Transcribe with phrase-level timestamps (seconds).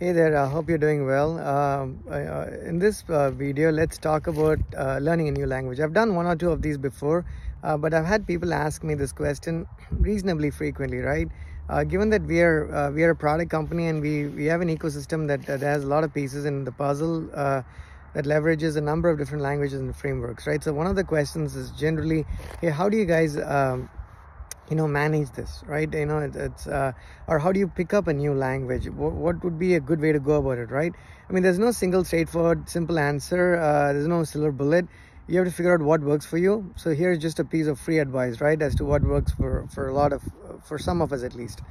[0.00, 1.40] Hey there, I hope you're doing well.
[1.40, 5.80] Um, uh, in this uh, video, let's talk about uh, learning a new language.
[5.80, 7.24] I've done one or two of these before,
[7.64, 11.26] uh, but I've had people ask me this question reasonably frequently, right?
[11.68, 14.60] Uh, given that we are uh, we are a product company and we we have
[14.60, 17.22] an ecosystem that, that has a lot of pieces in the puzzle
[18.14, 20.62] that leverages a number of different languages and frameworks, right?
[20.62, 22.24] So one of the questions is generally,
[22.60, 23.90] hey, how do you guys um,
[24.70, 25.92] you know manage this right?
[25.92, 26.92] You know it, it's uh,
[27.26, 28.88] or how do you pick up a new language?
[28.88, 30.92] What, what, would be a good way to go about it right?
[31.28, 34.86] I mean there's no single straightforward simple answer uh, there's no silver bullet.
[35.26, 36.72] You have to figure out what works for you.
[36.76, 39.88] So here's just a piece of free advice right as to what works for for
[39.88, 40.22] a lot of
[40.64, 41.62] for some of us at least.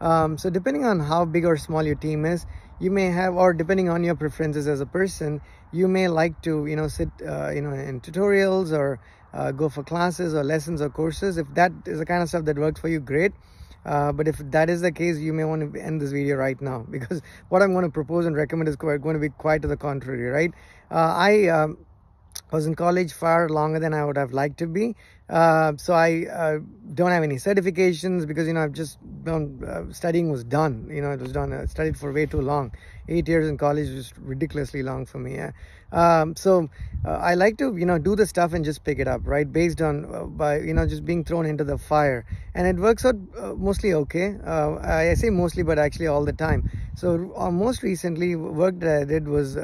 [0.00, 2.46] Um, so depending on how big or small your team is
[2.78, 5.40] you may have or depending on your preferences as a person
[5.72, 8.98] you may like to you know sit uh, you know in tutorials or
[9.36, 12.44] uh, go for classes or lessons or courses if that is the kind of stuff
[12.44, 13.32] that works for you great
[13.84, 16.60] uh, but if that is the case you may want to end this video right
[16.60, 19.68] now because what i'm going to propose and recommend is going to be quite to
[19.68, 20.52] the contrary right
[20.90, 21.76] uh, i um,
[22.50, 24.94] was in college far longer than I would have liked to be.
[25.28, 26.58] Uh, so I uh,
[26.94, 30.88] don't have any certifications because, you know, I've just done, uh, studying was done.
[30.88, 32.72] You know, it was done, I studied for way too long.
[33.08, 35.34] Eight years in college was ridiculously long for me.
[35.34, 35.50] Yeah.
[35.90, 36.70] Um, so
[37.04, 39.52] uh, I like to, you know, do the stuff and just pick it up, right?
[39.52, 42.24] Based on, uh, by, you know, just being thrown into the fire.
[42.54, 44.36] And it works out uh, mostly okay.
[44.44, 46.70] I say mostly, but actually all the time.
[46.94, 47.18] So
[47.52, 49.54] most recently work that I did was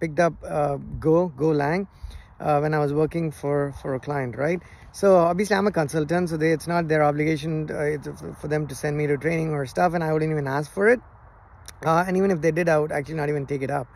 [0.00, 0.40] picked up
[1.00, 1.88] Go, Golang
[2.42, 4.60] uh, when I was working for for a client, right?
[4.92, 8.74] So obviously I'm a consultant, so they, it's not their obligation uh, for them to
[8.74, 11.00] send me to training or stuff, and I wouldn't even ask for it.
[11.84, 13.86] Uh, and even if they did, I would actually not even take it up.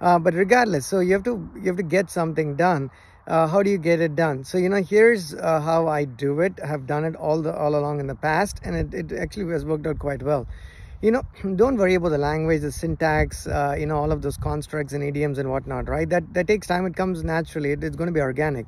[0.00, 2.90] Uh, but regardless, so you have to you have to get something done.
[3.26, 4.42] Uh, how do you get it done?
[4.42, 6.58] So you know, here's uh, how I do it.
[6.62, 9.50] I have done it all the all along in the past, and it, it actually
[9.52, 10.46] has worked out quite well
[11.02, 11.22] you know
[11.56, 15.02] don't worry about the language the syntax uh, you know all of those constructs and
[15.02, 16.08] idioms and whatnot right?
[16.08, 16.86] That that takes time.
[16.86, 17.72] It comes naturally.
[17.72, 18.66] It, it's going to be organic.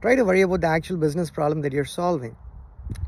[0.00, 2.36] Try to worry about the actual business problem that you're solving.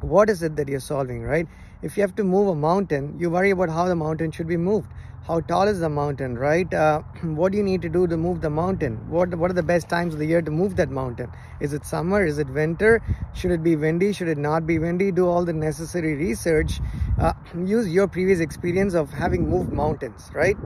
[0.00, 1.46] What is it that you're solving right?
[1.82, 4.56] If you have to move a mountain you worry about how the mountain should be
[4.56, 4.88] moved.
[5.26, 6.72] How tall is the mountain right?
[6.72, 8.96] Uh, what do you need to do to move the mountain?
[9.08, 11.30] What what are the best times of the year to move that mountain?
[11.60, 12.24] Is it summer?
[12.24, 13.02] Is it winter?
[13.34, 14.12] Should it be windy?
[14.12, 15.12] Should it not be windy?
[15.12, 16.80] Do all the necessary research
[17.18, 17.32] uh,
[17.64, 20.56] use your previous experience of having moved mountains right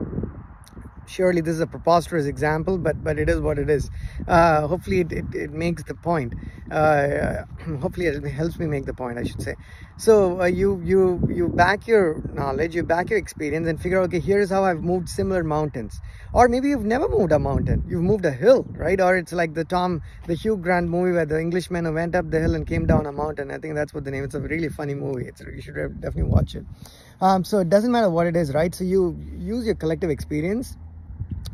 [1.07, 3.89] surely this is a preposterous example but but it is what it is.
[4.27, 6.33] Uh, hopefully it, it, it, makes the point.
[6.69, 7.43] Uh,
[7.81, 9.55] hopefully it helps me make the point i should say.
[9.97, 14.05] So uh, you you you back your knowledge you back your experience and figure out
[14.05, 15.99] okay here's how i've moved similar mountains.
[16.33, 17.83] Or maybe you've never moved a mountain.
[17.87, 18.99] You've moved a hill right?
[18.99, 22.29] Or it's like the tom the hugh grant movie where the englishman who went up
[22.31, 23.51] the hill and came down a mountain.
[23.51, 25.25] I think that's what the name it's a really funny movie.
[25.25, 26.65] It's you should definitely watch it.
[27.19, 28.73] Um, so it doesn't matter what it is right?
[28.73, 30.77] So you use your collective experience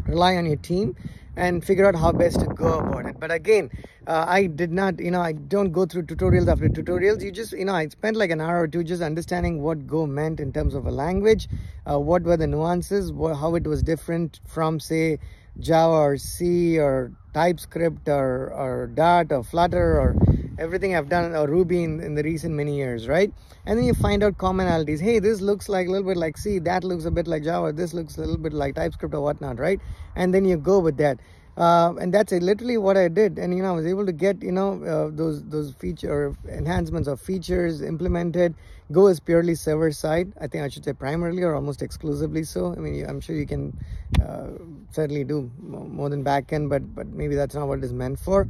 [0.06, 0.96] rely on your team
[1.36, 3.20] and figure out how best to go about it.
[3.20, 3.70] But again
[4.08, 7.24] uh, i did not you know i don't go through tutorials after tutorials.
[7.24, 10.08] You just you know i spent like an hour or two just understanding what go
[10.08, 11.48] meant in terms of a language
[11.90, 15.20] uh, what were the nuances what, how it was different from say
[15.60, 20.16] java or c or typescript or or dart or flutter or
[20.58, 23.32] everything I've done or Ruby in, in the recent many years, right?
[23.66, 25.00] And then you find out commonalities.
[25.00, 27.72] Hey, this looks like a little bit like C, that looks a bit like Java,
[27.74, 29.80] this looks a little bit like TypeScript or whatnot, right?
[30.16, 31.20] And then you go with that.
[31.58, 33.40] Uh, and that's literally what I did.
[33.40, 37.08] And you know, I was able to get you know uh, those those feature enhancements
[37.08, 38.54] of features implemented.
[38.92, 40.32] Go is purely server side.
[40.40, 42.74] I think I should say primarily or almost exclusively so.
[42.74, 43.76] I mean, I'm sure you can
[44.22, 44.50] uh,
[44.92, 48.48] certainly do more than backend, but but maybe that's not what it is meant for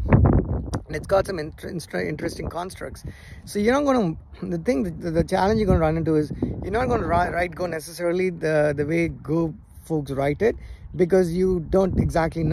[0.88, 3.04] and it's got some inter interesting constructs.
[3.46, 6.16] So you're not going to the thing the, the, challenge you're going to run into
[6.16, 6.32] is
[6.64, 9.54] you're not going to write go necessarily the the way go
[9.86, 10.56] folks write it
[10.96, 12.46] because you don't exactly know